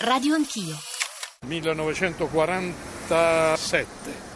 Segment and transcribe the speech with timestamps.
[0.00, 0.76] Radio Anch'io.
[1.46, 3.86] 1947.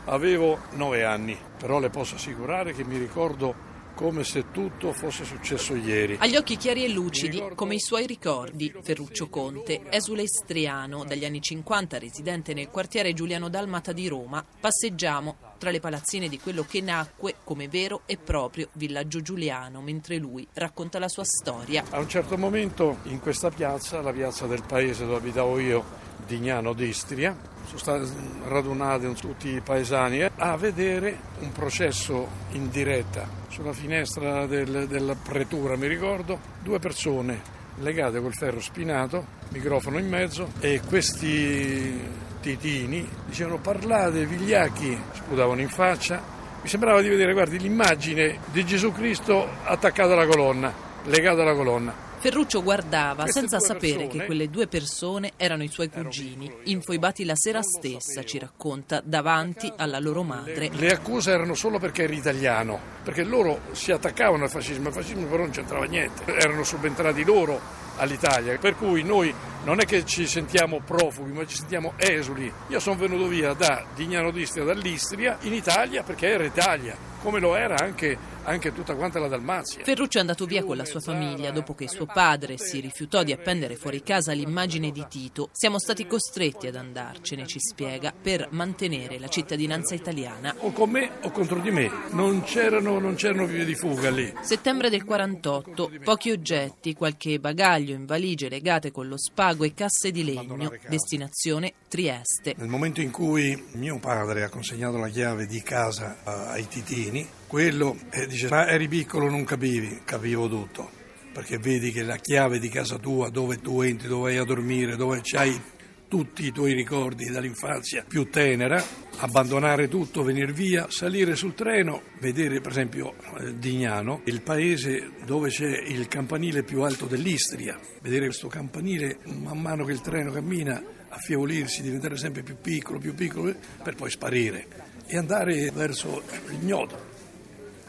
[0.05, 3.53] Avevo nove anni, però le posso assicurare che mi ricordo
[3.99, 6.19] come se tutto fosse successo ieri.
[6.21, 8.73] Ha gli occhi chiari e lucidi, come i suoi ricordi.
[8.81, 14.45] Ferruccio Conte, esule istriano, dagli anni 50 residente nel quartiere Giuliano Dalmata di Roma.
[14.61, 20.19] Passeggiamo tra le palazzine di quello che nacque come vero e proprio villaggio giuliano, mentre
[20.19, 21.83] lui racconta la sua storia.
[21.91, 25.85] A un certo momento in questa piazza, la piazza del paese dove abitavo io,
[26.25, 27.37] Dignano d'Istria,
[27.69, 28.11] sono stati
[28.47, 35.15] radunati tutti i paesani eh, a vedere un processo in diretta sulla finestra del, della
[35.15, 42.01] pretura, mi ricordo, due persone legate col ferro spinato, microfono in mezzo e questi
[42.41, 46.23] titini dicevano parlate vigliacchi, sputavano in faccia.
[46.63, 50.73] Mi sembrava di vedere, guardi, l'immagine di Gesù Cristo attaccato alla colonna,
[51.05, 52.08] legato alla colonna.
[52.21, 57.63] Ferruccio guardava senza sapere che quelle due persone erano i suoi cugini, infoibati la sera
[57.63, 60.69] stessa, ci racconta, davanti alla loro madre.
[60.69, 64.95] Le, le accuse erano solo perché era italiano, perché loro si attaccavano al fascismo, il
[64.95, 69.33] fascismo però non c'entrava niente, erano subentrati loro all'Italia, per cui noi
[69.65, 72.51] non è che ci sentiamo profughi, ma ci sentiamo esuli.
[72.69, 77.55] Io sono venuto via da Dignano d'Istria, dall'Istria, in Italia perché era Italia, come lo
[77.55, 79.83] era anche, anche tutta quanta la Dalmazia.
[79.85, 83.33] Ferruccio è andato via con la sua famiglia dopo che suo padre si rifiutò di
[83.33, 85.51] appendere fuori casa l'immagine di Tito.
[85.53, 90.55] Siamo stati costretti ad andarcene, ci spiega, per mantenere la cittadinanza italiana.
[90.61, 91.91] O con me o contro di me.
[92.13, 94.33] Non c'erano, non c'erano vie di fuga lì.
[94.41, 100.11] Settembre del 48, pochi oggetti, qualche bagaglio in valigie legate con lo spago e casse
[100.11, 102.55] di legno, destinazione Trieste.
[102.57, 107.97] Nel momento in cui mio padre ha consegnato la chiave di casa ai titini, quello
[108.11, 110.97] eh, dice ma eri piccolo non capivi, capivo tutto
[111.33, 114.97] perché vedi che la chiave di casa tua, dove tu entri, dove vai a dormire,
[114.97, 115.61] dove c'hai
[116.09, 118.83] tutti i tuoi ricordi dall'infanzia più tenera,
[119.19, 125.51] abbandonare tutto, venire via, salire sul treno, vedere per esempio eh, Dignano, il paese dove
[125.51, 130.83] c'è il campanile più alto dell'Istria, vedere questo campanile man mano che il treno cammina
[131.11, 134.67] affievolirsi, diventare sempre più piccolo, più piccolo, per poi sparire
[135.07, 137.17] e andare verso l'ignoto.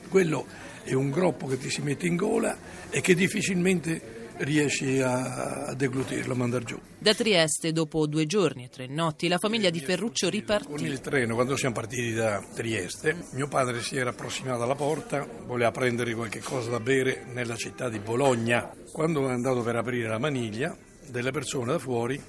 [0.09, 0.45] Quello
[0.83, 2.57] è un groppo che ti si mette in gola
[2.89, 6.79] e che difficilmente riesci a, a deglutirlo, a mandare giù.
[6.97, 10.67] Da Trieste, dopo due giorni e tre notti, la famiglia di Ferruccio ripartì.
[10.67, 15.27] Con il treno, quando siamo partiti da Trieste, mio padre si era approssimato alla porta,
[15.45, 18.71] voleva prendere qualche cosa da bere nella città di Bologna.
[18.91, 20.75] Quando è andato per aprire la maniglia,
[21.07, 22.21] delle persone da fuori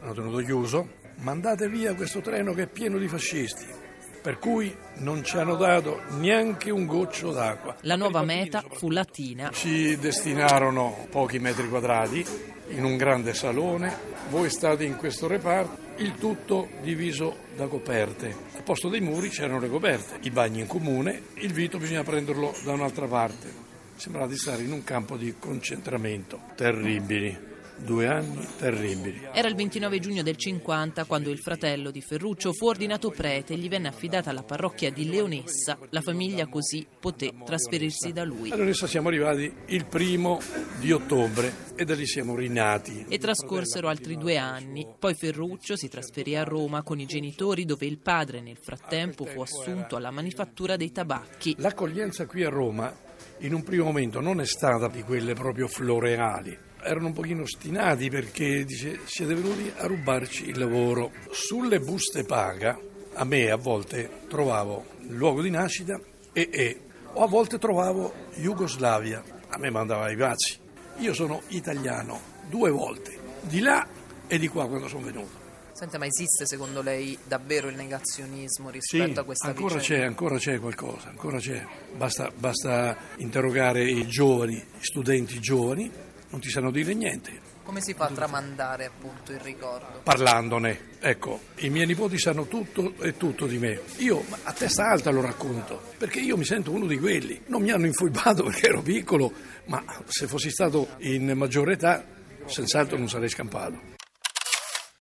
[0.00, 3.84] hanno tenuto chiuso, mandate via questo treno che è pieno di fascisti
[4.26, 7.76] per cui non ci hanno dato neanche un goccio d'acqua.
[7.82, 9.50] La nuova meta fu Latina.
[9.52, 12.26] Ci destinarono pochi metri quadrati
[12.70, 13.96] in un grande salone,
[14.30, 18.34] voi state in questo reparto, il tutto diviso da coperte.
[18.56, 22.52] Al posto dei muri c'erano le coperte, i bagni in comune, il vito bisogna prenderlo
[22.64, 23.46] da un'altra parte.
[23.94, 27.54] Sembrava di stare in un campo di concentramento terribili.
[27.78, 29.28] Due anni terribili.
[29.32, 33.56] Era il 29 giugno del 50 quando il fratello di Ferruccio fu ordinato prete e
[33.58, 35.78] gli venne affidata la parrocchia di Leonessa.
[35.90, 38.50] La famiglia così poté trasferirsi da lui.
[38.50, 40.40] A Leonessa siamo arrivati il primo
[40.80, 43.04] di ottobre e da lì siamo rinati.
[43.08, 44.86] E trascorsero altri due anni.
[44.98, 49.42] Poi Ferruccio si trasferì a Roma con i genitori dove il padre nel frattempo fu
[49.42, 51.56] assunto alla manifattura dei tabacchi.
[51.58, 52.92] L'accoglienza qui a Roma
[53.40, 58.08] in un primo momento non è stata di quelle proprio floreali erano un pochino ostinati
[58.08, 61.12] perché dice siete venuti a rubarci il lavoro.
[61.30, 62.78] Sulle buste paga
[63.14, 65.98] a me a volte trovavo il luogo di nascita
[66.32, 66.80] e, e
[67.14, 69.22] o a volte trovavo Jugoslavia.
[69.48, 70.58] A me mandava i pazzi.
[70.98, 73.86] Io sono italiano due volte, di là
[74.26, 75.44] e di qua quando sono venuto.
[75.72, 80.02] Senta, ma esiste secondo lei davvero il negazionismo rispetto sì, a questa ancora vicenda?
[80.02, 81.66] c'è, ancora c'è qualcosa, ancora c'è.
[81.94, 85.90] Basta, basta interrogare i giovani, gli studenti giovani,
[86.30, 87.54] non ti sanno dire niente.
[87.62, 90.00] Come si fa a tramandare appunto il ricordo?
[90.04, 93.80] Parlandone, ecco, i miei nipoti sanno tutto e tutto di me.
[93.96, 97.42] Io a testa alta lo racconto, perché io mi sento uno di quelli.
[97.46, 99.32] Non mi hanno infuibato perché ero piccolo,
[99.66, 102.04] ma se fossi stato in maggiore età,
[102.44, 103.95] senz'altro non sarei scampato.